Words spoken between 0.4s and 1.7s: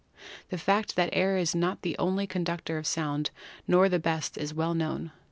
The fact that air is